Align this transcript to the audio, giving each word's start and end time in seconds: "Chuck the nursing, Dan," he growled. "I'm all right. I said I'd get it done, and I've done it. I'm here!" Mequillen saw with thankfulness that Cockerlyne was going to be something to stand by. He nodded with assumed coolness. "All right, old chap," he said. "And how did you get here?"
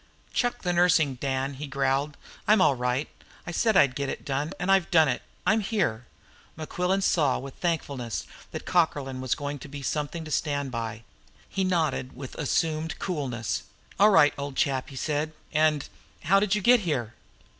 "Chuck 0.33 0.63
the 0.63 0.73
nursing, 0.73 1.13
Dan," 1.13 1.53
he 1.53 1.67
growled. 1.67 2.17
"I'm 2.47 2.59
all 2.59 2.73
right. 2.73 3.07
I 3.45 3.51
said 3.51 3.77
I'd 3.77 3.93
get 3.93 4.09
it 4.09 4.25
done, 4.25 4.51
and 4.59 4.71
I've 4.71 4.89
done 4.89 5.07
it. 5.07 5.21
I'm 5.45 5.59
here!" 5.59 6.07
Mequillen 6.57 7.03
saw 7.03 7.37
with 7.37 7.53
thankfulness 7.59 8.25
that 8.49 8.65
Cockerlyne 8.65 9.21
was 9.21 9.35
going 9.35 9.59
to 9.59 9.67
be 9.67 9.83
something 9.83 10.25
to 10.25 10.31
stand 10.31 10.71
by. 10.71 11.03
He 11.47 11.63
nodded 11.63 12.15
with 12.15 12.33
assumed 12.39 12.97
coolness. 12.97 13.61
"All 13.99 14.09
right, 14.09 14.33
old 14.39 14.55
chap," 14.55 14.89
he 14.89 14.95
said. 14.95 15.33
"And 15.53 15.87
how 16.23 16.39
did 16.39 16.55
you 16.55 16.61
get 16.63 16.79
here?" 16.79 17.13